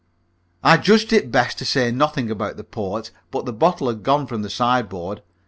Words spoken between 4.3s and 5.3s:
the sideboard.